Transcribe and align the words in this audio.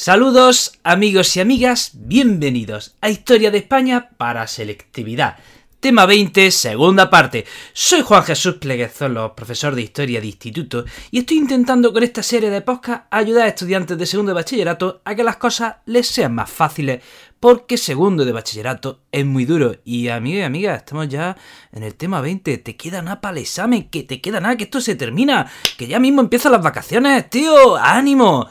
Saludos 0.00 0.78
amigos 0.84 1.36
y 1.36 1.40
amigas, 1.40 1.90
bienvenidos 1.92 2.94
a 3.00 3.10
Historia 3.10 3.50
de 3.50 3.58
España 3.58 4.10
para 4.16 4.46
Selectividad. 4.46 5.38
Tema 5.80 6.06
20, 6.06 6.52
segunda 6.52 7.10
parte. 7.10 7.44
Soy 7.72 8.02
Juan 8.02 8.22
Jesús 8.22 8.54
Pleguezolo, 8.60 9.34
profesor 9.34 9.74
de 9.74 9.82
Historia 9.82 10.20
de 10.20 10.28
Instituto, 10.28 10.84
y 11.10 11.18
estoy 11.18 11.38
intentando 11.38 11.92
con 11.92 12.04
esta 12.04 12.22
serie 12.22 12.48
de 12.48 12.60
podcast 12.60 13.06
ayudar 13.10 13.46
a 13.46 13.48
estudiantes 13.48 13.98
de 13.98 14.06
segundo 14.06 14.30
de 14.30 14.36
bachillerato 14.36 15.00
a 15.04 15.16
que 15.16 15.24
las 15.24 15.36
cosas 15.36 15.78
les 15.86 16.06
sean 16.06 16.32
más 16.32 16.48
fáciles, 16.48 17.02
porque 17.40 17.76
segundo 17.76 18.24
de 18.24 18.30
bachillerato 18.30 19.00
es 19.10 19.26
muy 19.26 19.46
duro. 19.46 19.74
Y 19.84 20.06
amigos 20.10 20.38
y 20.38 20.44
amigas, 20.44 20.78
estamos 20.78 21.08
ya 21.08 21.36
en 21.72 21.82
el 21.82 21.96
tema 21.96 22.20
20. 22.20 22.56
Te 22.58 22.76
queda 22.76 23.02
nada 23.02 23.20
para 23.20 23.36
el 23.36 23.42
examen, 23.42 23.88
que 23.88 24.04
te 24.04 24.20
queda 24.20 24.38
nada, 24.38 24.56
que 24.56 24.64
esto 24.64 24.80
se 24.80 24.94
termina, 24.94 25.50
que 25.76 25.88
ya 25.88 25.98
mismo 25.98 26.20
empiezan 26.20 26.52
las 26.52 26.62
vacaciones, 26.62 27.28
tío, 27.28 27.76
ánimo. 27.76 28.48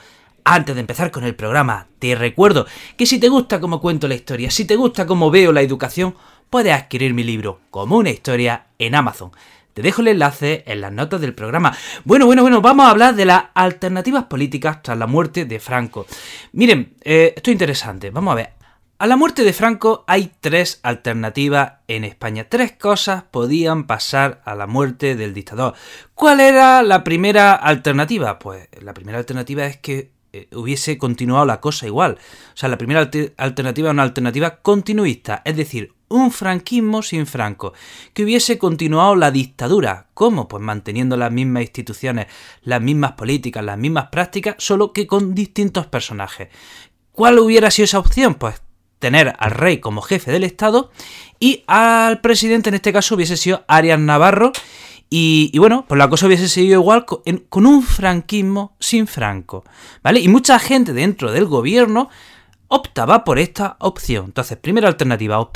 Antes 0.49 0.75
de 0.75 0.79
empezar 0.79 1.11
con 1.11 1.25
el 1.25 1.35
programa, 1.35 1.87
te 1.99 2.15
recuerdo 2.15 2.67
que 2.95 3.05
si 3.05 3.19
te 3.19 3.27
gusta 3.27 3.59
cómo 3.59 3.81
cuento 3.81 4.07
la 4.07 4.15
historia, 4.15 4.49
si 4.49 4.63
te 4.63 4.77
gusta 4.77 5.05
cómo 5.05 5.29
veo 5.29 5.51
la 5.51 5.61
educación, 5.61 6.15
puedes 6.49 6.73
adquirir 6.73 7.13
mi 7.13 7.25
libro 7.25 7.59
como 7.69 7.97
una 7.97 8.11
historia 8.11 8.67
en 8.79 8.95
Amazon. 8.95 9.31
Te 9.73 9.81
dejo 9.81 9.99
el 9.99 10.07
enlace 10.07 10.63
en 10.65 10.79
las 10.79 10.93
notas 10.93 11.19
del 11.19 11.33
programa. 11.33 11.75
Bueno, 12.05 12.27
bueno, 12.27 12.43
bueno, 12.43 12.61
vamos 12.61 12.85
a 12.85 12.91
hablar 12.91 13.15
de 13.15 13.25
las 13.25 13.43
alternativas 13.55 14.23
políticas 14.23 14.81
tras 14.81 14.97
la 14.97 15.05
muerte 15.05 15.43
de 15.43 15.59
Franco. 15.59 16.05
Miren, 16.53 16.93
eh, 17.01 17.33
esto 17.35 17.51
es 17.51 17.55
interesante. 17.55 18.09
Vamos 18.09 18.31
a 18.31 18.35
ver. 18.35 18.53
A 18.99 19.05
la 19.05 19.17
muerte 19.17 19.43
de 19.43 19.51
Franco 19.51 20.05
hay 20.07 20.31
tres 20.39 20.79
alternativas 20.81 21.73
en 21.89 22.05
España. 22.05 22.45
Tres 22.47 22.71
cosas 22.71 23.23
podían 23.23 23.85
pasar 23.85 24.41
a 24.45 24.55
la 24.55 24.65
muerte 24.65 25.17
del 25.17 25.33
dictador. 25.33 25.73
¿Cuál 26.13 26.39
era 26.39 26.83
la 26.83 27.03
primera 27.03 27.53
alternativa? 27.53 28.39
Pues 28.39 28.69
la 28.81 28.93
primera 28.93 29.17
alternativa 29.17 29.65
es 29.65 29.75
que 29.75 30.15
eh, 30.33 30.47
hubiese 30.53 30.97
continuado 30.97 31.45
la 31.45 31.61
cosa 31.61 31.85
igual. 31.85 32.17
O 32.53 32.57
sea, 32.57 32.69
la 32.69 32.77
primera 32.77 33.09
alternativa 33.37 33.89
es 33.89 33.93
una 33.93 34.03
alternativa 34.03 34.57
continuista, 34.61 35.41
es 35.45 35.55
decir, 35.55 35.93
un 36.09 36.31
franquismo 36.31 37.01
sin 37.01 37.25
Franco, 37.25 37.73
que 38.13 38.23
hubiese 38.23 38.57
continuado 38.57 39.15
la 39.15 39.31
dictadura. 39.31 40.07
¿Cómo? 40.13 40.47
Pues 40.47 40.63
manteniendo 40.63 41.17
las 41.17 41.31
mismas 41.31 41.63
instituciones, 41.63 42.27
las 42.61 42.81
mismas 42.81 43.13
políticas, 43.13 43.63
las 43.63 43.77
mismas 43.77 44.07
prácticas, 44.07 44.55
solo 44.57 44.93
que 44.93 45.07
con 45.07 45.35
distintos 45.35 45.87
personajes. 45.87 46.49
¿Cuál 47.11 47.39
hubiera 47.39 47.71
sido 47.71 47.85
esa 47.85 47.99
opción? 47.99 48.35
Pues 48.35 48.61
tener 48.99 49.35
al 49.37 49.51
rey 49.51 49.79
como 49.79 50.01
jefe 50.01 50.31
del 50.31 50.43
Estado 50.43 50.91
y 51.39 51.63
al 51.67 52.21
presidente, 52.21 52.69
en 52.69 52.75
este 52.75 52.93
caso, 52.93 53.15
hubiese 53.15 53.37
sido 53.37 53.63
Arias 53.67 53.99
Navarro. 53.99 54.51
Y, 55.09 55.57
bueno, 55.57 55.85
pues 55.87 55.97
la 55.97 56.09
cosa 56.09 56.27
hubiese 56.27 56.49
seguido 56.49 56.81
igual 56.81 57.05
con, 57.05 57.21
con 57.49 57.65
un 57.65 57.81
franquismo 57.81 58.75
sin 58.79 59.07
Franco. 59.07 59.63
¿Vale? 60.03 60.19
Y 60.19 60.27
mucha 60.27 60.59
gente 60.59 60.93
dentro 60.93 61.31
del 61.31 61.45
gobierno 61.45 62.09
optaba 62.67 63.23
por 63.23 63.39
esta 63.39 63.77
opción. 63.79 64.25
Entonces, 64.25 64.57
primera 64.57 64.89
alternativa, 64.89 65.49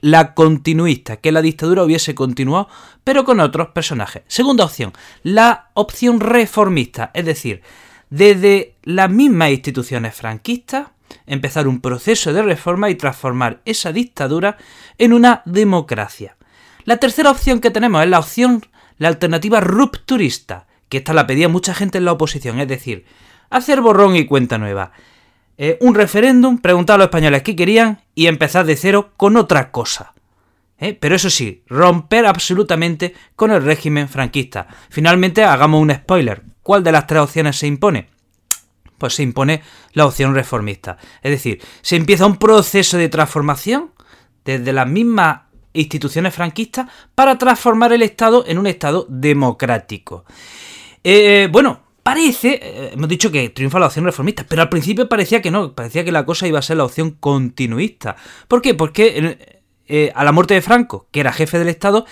la 0.00 0.34
continuista, 0.34 1.16
que 1.16 1.32
la 1.32 1.42
dictadura 1.42 1.84
hubiese 1.84 2.14
continuado, 2.14 2.68
pero 3.04 3.24
con 3.24 3.40
otros 3.40 3.68
personajes. 3.68 4.22
Segunda 4.28 4.64
opción, 4.64 4.92
la 5.22 5.70
opción 5.74 6.20
reformista, 6.20 7.10
es 7.14 7.24
decir, 7.24 7.62
desde 8.10 8.76
las 8.82 9.10
mismas 9.10 9.50
instituciones 9.50 10.14
franquistas, 10.14 10.88
empezar 11.26 11.68
un 11.68 11.80
proceso 11.80 12.32
de 12.32 12.42
reforma 12.42 12.90
y 12.90 12.94
transformar 12.94 13.60
esa 13.64 13.92
dictadura 13.92 14.56
en 14.98 15.12
una 15.12 15.42
democracia. 15.44 16.36
La 16.84 16.96
tercera 16.96 17.30
opción 17.30 17.60
que 17.60 17.70
tenemos 17.70 18.02
es 18.02 18.08
la 18.08 18.18
opción, 18.18 18.64
la 19.00 19.08
alternativa 19.08 19.60
rupturista, 19.60 20.66
que 20.90 20.98
esta 20.98 21.14
la 21.14 21.26
pedía 21.26 21.48
mucha 21.48 21.72
gente 21.72 21.96
en 21.96 22.04
la 22.04 22.12
oposición, 22.12 22.60
es 22.60 22.68
decir, 22.68 23.06
hacer 23.48 23.80
borrón 23.80 24.14
y 24.14 24.26
cuenta 24.26 24.58
nueva. 24.58 24.92
Eh, 25.56 25.78
un 25.80 25.94
referéndum, 25.94 26.58
preguntar 26.58 26.94
a 26.94 26.98
los 26.98 27.06
españoles 27.06 27.42
qué 27.42 27.56
querían 27.56 28.02
y 28.14 28.26
empezar 28.26 28.66
de 28.66 28.76
cero 28.76 29.12
con 29.16 29.38
otra 29.38 29.70
cosa. 29.70 30.12
¿eh? 30.78 30.92
Pero 30.92 31.16
eso 31.16 31.30
sí, 31.30 31.64
romper 31.66 32.26
absolutamente 32.26 33.14
con 33.36 33.50
el 33.50 33.64
régimen 33.64 34.06
franquista. 34.06 34.68
Finalmente, 34.90 35.44
hagamos 35.44 35.80
un 35.80 35.94
spoiler. 35.94 36.42
¿Cuál 36.62 36.84
de 36.84 36.92
las 36.92 37.06
tres 37.06 37.22
opciones 37.22 37.56
se 37.56 37.66
impone? 37.66 38.10
Pues 38.98 39.14
se 39.14 39.22
impone 39.22 39.62
la 39.94 40.04
opción 40.04 40.34
reformista. 40.34 40.98
Es 41.22 41.30
decir, 41.30 41.62
se 41.80 41.96
empieza 41.96 42.26
un 42.26 42.36
proceso 42.36 42.98
de 42.98 43.08
transformación 43.08 43.92
desde 44.44 44.74
las 44.74 44.86
mismas 44.86 45.40
instituciones 45.72 46.34
franquistas 46.34 46.88
para 47.14 47.38
transformar 47.38 47.92
el 47.92 48.02
Estado 48.02 48.44
en 48.46 48.58
un 48.58 48.66
Estado 48.66 49.06
democrático. 49.08 50.24
Eh, 51.02 51.48
bueno, 51.50 51.80
Parece, 52.02 52.58
eh, 52.62 52.90
hemos 52.94 53.08
dicho 53.08 53.30
que 53.30 53.50
triunfa 53.50 53.78
la 53.78 53.86
opción 53.86 54.06
reformista, 54.06 54.46
pero 54.48 54.62
al 54.62 54.70
principio 54.70 55.08
parecía 55.08 55.42
que 55.42 55.50
no, 55.50 55.74
parecía 55.74 56.02
que 56.02 56.12
la 56.12 56.24
cosa 56.24 56.46
iba 56.46 56.58
a 56.58 56.62
ser 56.62 56.78
la 56.78 56.84
opción 56.84 57.10
continuista. 57.10 58.16
¿Por 58.48 58.62
qué? 58.62 58.74
Porque 58.74 59.38
eh, 59.86 60.12
a 60.14 60.24
la 60.24 60.32
muerte 60.32 60.54
de 60.54 60.62
Franco, 60.62 61.08
que 61.10 61.20
era 61.20 61.32
jefe 61.32 61.58
del 61.58 61.68
Estado, 61.68 62.06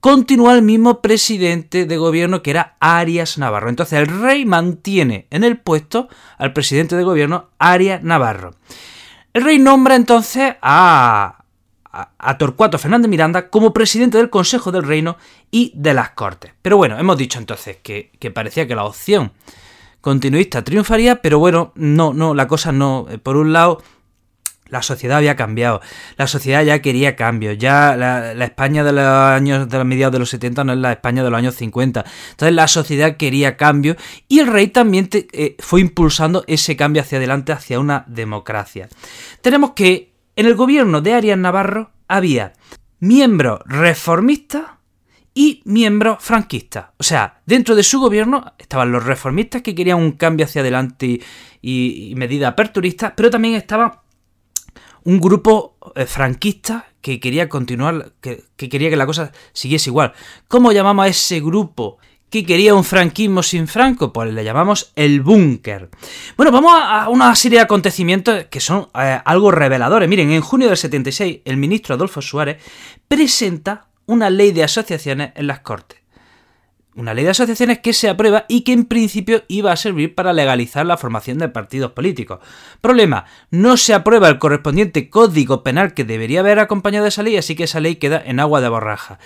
continúa 0.00 0.54
el 0.54 0.62
mismo 0.62 1.02
presidente 1.02 1.84
de 1.84 1.96
gobierno 1.98 2.42
que 2.42 2.50
era 2.50 2.76
Arias 2.80 3.36
Navarro. 3.36 3.68
Entonces 3.68 3.98
el 3.98 4.06
rey 4.06 4.46
mantiene 4.46 5.26
en 5.30 5.44
el 5.44 5.58
puesto 5.58 6.08
al 6.38 6.54
presidente 6.54 6.96
de 6.96 7.04
gobierno 7.04 7.50
Arias 7.58 8.02
Navarro. 8.02 8.54
El 9.34 9.44
rey 9.44 9.58
nombra 9.58 9.96
entonces 9.96 10.54
a, 10.62 11.39
a, 11.92 12.38
Torcuato 12.38 12.78
Fernández 12.78 13.08
Miranda 13.08 13.48
como 13.48 13.72
presidente 13.72 14.18
del 14.18 14.30
Consejo 14.30 14.70
del 14.70 14.84
Reino 14.84 15.16
y 15.50 15.72
de 15.74 15.94
las 15.94 16.10
Cortes. 16.10 16.52
Pero 16.62 16.76
bueno, 16.76 16.98
hemos 16.98 17.18
dicho 17.18 17.38
entonces 17.38 17.78
que, 17.82 18.10
parecía 18.32 18.66
que 18.66 18.74
la 18.74 18.84
opción 18.84 19.32
continuista 20.00 20.62
triunfaría, 20.62 21.20
pero 21.20 21.38
bueno, 21.38 21.72
no, 21.74 22.12
no, 22.14 22.34
la 22.34 22.46
cosa 22.46 22.72
no. 22.72 23.06
Eh, 23.10 23.18
por 23.18 23.36
un 23.36 23.52
lado, 23.52 23.82
la 24.68 24.82
sociedad 24.82 25.18
había 25.18 25.34
cambiado, 25.34 25.80
la 26.16 26.28
sociedad 26.28 26.62
ya 26.62 26.80
quería 26.80 27.16
cambios, 27.16 27.58
ya 27.58 27.96
la, 27.96 28.32
España 28.44 28.84
de 28.84 28.92
los 28.92 29.04
años, 29.04 29.68
de 29.68 29.76
los 29.76 29.86
mediados 29.86 30.12
de 30.12 30.20
los 30.20 30.30
70 30.30 30.62
no 30.62 30.72
es 30.72 30.78
la 30.78 30.92
España 30.92 31.24
de 31.24 31.30
los 31.30 31.38
años 31.38 31.56
50. 31.56 32.04
Entonces 32.30 32.54
la 32.54 32.68
sociedad 32.68 33.16
quería 33.16 33.56
cambio 33.56 33.96
y 34.28 34.38
el 34.38 34.46
rey 34.46 34.68
también 34.68 35.08
eh, 35.12 35.56
fue 35.58 35.80
impulsando 35.80 36.44
ese 36.46 36.76
cambio 36.76 37.02
hacia 37.02 37.18
adelante, 37.18 37.50
hacia 37.50 37.80
una 37.80 38.04
democracia. 38.06 38.88
Tenemos 39.42 39.72
que 39.72 40.09
en 40.40 40.46
el 40.46 40.54
gobierno 40.54 41.02
de 41.02 41.12
Arias 41.12 41.36
Navarro 41.36 41.90
había 42.08 42.54
miembros 42.98 43.60
reformistas 43.66 44.62
y 45.34 45.60
miembros 45.66 46.16
franquistas. 46.24 46.86
O 46.96 47.02
sea, 47.02 47.42
dentro 47.44 47.74
de 47.74 47.82
su 47.82 48.00
gobierno 48.00 48.54
estaban 48.58 48.90
los 48.90 49.04
reformistas 49.04 49.60
que 49.60 49.74
querían 49.74 49.98
un 49.98 50.12
cambio 50.12 50.46
hacia 50.46 50.62
adelante 50.62 51.20
y, 51.60 52.14
medidas 52.16 52.52
aperturistas, 52.52 53.12
pero 53.14 53.28
también 53.28 53.54
estaba 53.54 54.02
un 55.04 55.20
grupo 55.20 55.76
eh, 55.94 56.06
franquista 56.06 56.86
que 57.02 57.20
quería 57.20 57.50
continuar, 57.50 58.12
que, 58.22 58.42
que, 58.56 58.70
quería 58.70 58.88
que 58.88 58.96
la 58.96 59.04
cosa 59.04 59.32
siguiese 59.52 59.90
igual. 59.90 60.14
¿Cómo 60.48 60.72
llamamos 60.72 61.04
a 61.04 61.08
ese 61.08 61.40
grupo 61.40 61.98
que 62.30 62.46
quería 62.46 62.74
un 62.74 62.84
franquismo 62.84 63.42
sin 63.42 63.66
Franco, 63.66 64.12
pues 64.12 64.32
le 64.32 64.44
llamamos 64.44 64.92
el 64.94 65.20
búnker. 65.20 65.90
Bueno, 66.36 66.52
vamos 66.52 66.72
a 66.74 67.08
una 67.08 67.34
serie 67.34 67.58
de 67.58 67.64
acontecimientos 67.64 68.44
que 68.44 68.60
son 68.60 68.88
eh, 68.94 69.20
algo 69.24 69.50
reveladores. 69.50 70.08
Miren, 70.08 70.30
en 70.30 70.40
junio 70.40 70.68
del 70.68 70.76
76, 70.76 71.40
el 71.44 71.56
ministro 71.56 71.96
Adolfo 71.96 72.22
Suárez 72.22 72.62
presenta 73.08 73.88
una 74.06 74.30
ley 74.30 74.52
de 74.52 74.62
asociaciones 74.62 75.32
en 75.34 75.48
las 75.48 75.60
Cortes. 75.60 75.98
Una 76.94 77.14
ley 77.14 77.24
de 77.24 77.30
asociaciones 77.30 77.78
que 77.78 77.92
se 77.92 78.08
aprueba 78.08 78.44
y 78.48 78.62
que 78.62 78.72
en 78.72 78.84
principio 78.84 79.44
iba 79.48 79.72
a 79.72 79.76
servir 79.76 80.14
para 80.14 80.32
legalizar 80.32 80.84
la 80.84 80.96
formación 80.96 81.38
de 81.38 81.48
partidos 81.48 81.92
políticos. 81.92 82.40
Problema, 82.80 83.24
no 83.50 83.76
se 83.76 83.94
aprueba 83.94 84.28
el 84.28 84.38
correspondiente 84.38 85.08
código 85.08 85.62
penal 85.62 85.94
que 85.94 86.04
debería 86.04 86.40
haber 86.40 86.58
acompañado 86.58 87.06
esa 87.06 87.22
ley, 87.22 87.36
así 87.36 87.54
que 87.54 87.64
esa 87.64 87.80
ley 87.80 87.96
queda 87.96 88.20
en 88.24 88.40
agua 88.40 88.60
de 88.60 88.68
borraja. 88.68 89.18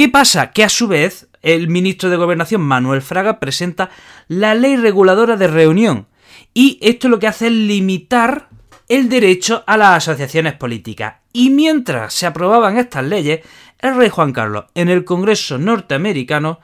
¿Qué 0.00 0.08
pasa? 0.08 0.50
Que 0.52 0.64
a 0.64 0.70
su 0.70 0.88
vez 0.88 1.28
el 1.42 1.68
ministro 1.68 2.08
de 2.08 2.16
Gobernación, 2.16 2.62
Manuel 2.62 3.02
Fraga, 3.02 3.38
presenta 3.38 3.90
la 4.28 4.54
ley 4.54 4.76
reguladora 4.76 5.36
de 5.36 5.46
reunión. 5.46 6.06
Y 6.54 6.78
esto 6.80 7.10
lo 7.10 7.18
que 7.18 7.26
hace 7.26 7.48
es 7.48 7.52
limitar 7.52 8.48
el 8.88 9.10
derecho 9.10 9.62
a 9.66 9.76
las 9.76 9.98
asociaciones 9.98 10.54
políticas. 10.54 11.16
Y 11.34 11.50
mientras 11.50 12.14
se 12.14 12.24
aprobaban 12.24 12.78
estas 12.78 13.04
leyes, 13.04 13.40
el 13.78 13.94
rey 13.94 14.08
Juan 14.08 14.32
Carlos 14.32 14.64
en 14.74 14.88
el 14.88 15.04
Congreso 15.04 15.58
norteamericano 15.58 16.60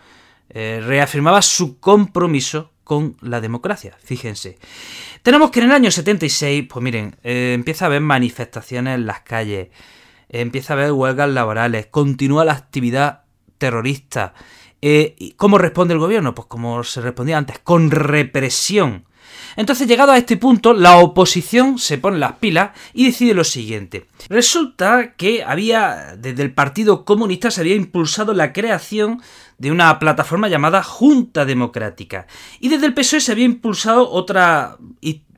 eh, 0.49 0.83
reafirmaba 0.83 1.43
su 1.43 1.79
compromiso 1.79 2.73
con 2.85 3.19
la 3.21 3.43
democracia. 3.43 3.99
Fíjense. 4.03 4.56
Tenemos 5.23 5.50
que 5.50 5.61
en 5.61 5.67
el 5.67 5.73
año 5.73 5.91
76, 5.91 6.65
pues 6.71 6.83
miren, 6.83 7.17
eh, 7.23 7.53
empieza 7.53 7.85
a 7.85 7.88
haber 7.88 8.00
manifestaciones 8.00 8.94
en 8.94 9.05
las 9.05 9.21
calles, 9.21 9.69
empieza 10.31 10.73
a 10.73 10.77
haber 10.79 10.93
huelgas 10.93 11.29
laborales, 11.29 11.88
continúa 11.88 12.47
la 12.47 12.55
actividad 12.55 13.25
terrorista. 13.58 14.35
Eh, 14.82 15.35
¿Cómo 15.37 15.58
responde 15.58 15.94
el 15.94 16.00
gobierno? 16.00 16.35
Pues 16.35 16.47
como 16.47 16.85
se 16.85 17.00
respondía 17.00 17.38
antes, 17.38 17.58
con 17.58 17.91
represión. 17.91 19.05
Entonces, 19.56 19.88
llegado 19.88 20.12
a 20.12 20.19
este 20.19 20.37
punto, 20.37 20.75
la 20.75 20.99
oposición 20.99 21.79
se 21.79 21.99
pone 21.99 22.19
las 22.19 22.35
pilas 22.35 22.70
y 22.93 23.06
decide 23.06 23.35
lo 23.35 23.44
siguiente. 23.44 24.06
Resulta 24.29 25.14
que 25.14 25.43
había, 25.43 26.14
desde 26.19 26.43
el 26.43 26.53
Partido 26.53 27.05
Comunista 27.05 27.50
se 27.50 27.62
había 27.62 27.75
impulsado 27.75 28.35
la 28.35 28.53
creación 28.53 29.23
de 29.59 29.70
una 29.73 29.99
plataforma 29.99 30.49
llamada 30.49 30.82
Junta 30.82 31.47
Democrática. 31.47 32.26
Y 32.61 32.69
desde 32.69 32.87
el 32.87 32.94
PSOE 32.94 33.20
se 33.20 33.32
había 33.32 33.47
impulsado 33.47 34.11
otra 34.11 34.76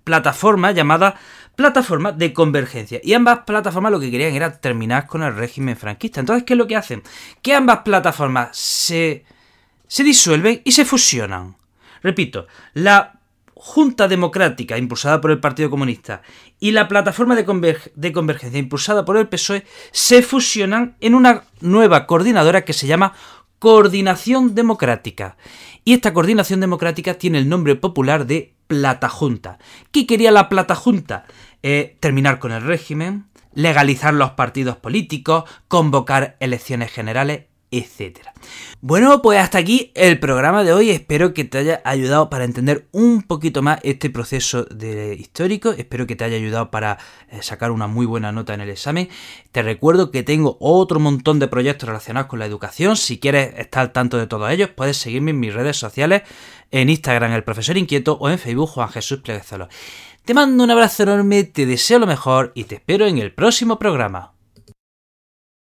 plataformas 0.08 0.74
llamadas 0.74 1.14
plataformas 1.58 2.16
de 2.16 2.32
convergencia. 2.32 3.00
Y 3.02 3.14
ambas 3.14 3.40
plataformas 3.40 3.90
lo 3.90 3.98
que 3.98 4.12
querían 4.12 4.32
era 4.32 4.60
terminar 4.60 5.08
con 5.08 5.24
el 5.24 5.34
régimen 5.34 5.76
franquista. 5.76 6.20
Entonces, 6.20 6.44
¿qué 6.44 6.54
es 6.54 6.56
lo 6.56 6.68
que 6.68 6.76
hacen? 6.76 7.02
Que 7.42 7.52
ambas 7.52 7.78
plataformas 7.78 8.56
se, 8.56 9.24
se 9.88 10.04
disuelven 10.04 10.62
y 10.64 10.70
se 10.70 10.84
fusionan. 10.84 11.56
Repito, 12.00 12.46
la 12.74 13.18
Junta 13.54 14.06
Democrática, 14.06 14.78
impulsada 14.78 15.20
por 15.20 15.32
el 15.32 15.40
Partido 15.40 15.68
Comunista, 15.68 16.22
y 16.60 16.70
la 16.70 16.86
plataforma 16.86 17.34
de, 17.34 17.44
convergencia, 17.44 18.56
impulsada 18.56 19.04
por 19.04 19.16
el 19.16 19.26
PSOE, 19.26 19.66
se 19.90 20.22
fusionan 20.22 20.94
en 21.00 21.16
una 21.16 21.42
nueva 21.60 22.06
coordinadora 22.06 22.64
que 22.64 22.72
se 22.72 22.86
llama 22.86 23.14
Coordinación 23.58 24.54
Democrática. 24.54 25.36
Y 25.84 25.94
esta 25.94 26.14
coordinación 26.14 26.60
democrática 26.60 27.14
tiene 27.14 27.38
el 27.38 27.48
nombre 27.48 27.74
popular 27.74 28.26
de 28.26 28.54
Plata 28.68 29.08
Junta. 29.08 29.58
¿Qué 29.90 30.06
quería 30.06 30.30
la 30.30 30.48
Plata 30.48 30.76
Junta? 30.76 31.24
Eh, 31.64 31.96
terminar 31.98 32.38
con 32.38 32.52
el 32.52 32.62
régimen, 32.62 33.26
legalizar 33.52 34.14
los 34.14 34.30
partidos 34.32 34.76
políticos, 34.76 35.44
convocar 35.66 36.36
elecciones 36.38 36.92
generales 36.92 37.46
etcétera. 37.70 38.32
Bueno, 38.80 39.20
pues 39.22 39.38
hasta 39.38 39.58
aquí 39.58 39.92
el 39.94 40.18
programa 40.18 40.64
de 40.64 40.72
hoy. 40.72 40.90
Espero 40.90 41.34
que 41.34 41.44
te 41.44 41.58
haya 41.58 41.82
ayudado 41.84 42.30
para 42.30 42.44
entender 42.44 42.88
un 42.92 43.22
poquito 43.22 43.62
más 43.62 43.80
este 43.82 44.10
proceso 44.10 44.64
de 44.64 45.14
histórico. 45.14 45.70
Espero 45.72 46.06
que 46.06 46.16
te 46.16 46.24
haya 46.24 46.36
ayudado 46.36 46.70
para 46.70 46.98
eh, 47.28 47.42
sacar 47.42 47.70
una 47.70 47.86
muy 47.86 48.06
buena 48.06 48.32
nota 48.32 48.54
en 48.54 48.60
el 48.60 48.70
examen. 48.70 49.08
Te 49.52 49.62
recuerdo 49.62 50.10
que 50.10 50.22
tengo 50.22 50.56
otro 50.60 51.00
montón 51.00 51.38
de 51.38 51.48
proyectos 51.48 51.88
relacionados 51.88 52.28
con 52.28 52.38
la 52.38 52.46
educación. 52.46 52.96
Si 52.96 53.18
quieres 53.18 53.54
estar 53.58 53.82
al 53.82 53.92
tanto 53.92 54.16
de 54.16 54.26
todos 54.26 54.50
ellos, 54.50 54.70
puedes 54.70 54.96
seguirme 54.96 55.32
en 55.32 55.40
mis 55.40 55.54
redes 55.54 55.76
sociales, 55.76 56.22
en 56.70 56.88
Instagram 56.88 57.32
el 57.32 57.44
profesor 57.44 57.76
inquieto 57.76 58.14
o 58.14 58.30
en 58.30 58.38
Facebook 58.38 58.70
Juan 58.70 58.88
Jesús 58.88 59.20
Pleguezolo. 59.20 59.68
Te 60.24 60.34
mando 60.34 60.62
un 60.62 60.70
abrazo 60.70 61.04
enorme, 61.04 61.44
te 61.44 61.64
deseo 61.64 61.98
lo 61.98 62.06
mejor 62.06 62.52
y 62.54 62.64
te 62.64 62.76
espero 62.76 63.06
en 63.06 63.18
el 63.18 63.32
próximo 63.32 63.78
programa. 63.78 64.37